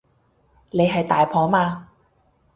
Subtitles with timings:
[0.71, 1.89] 你係大婆嘛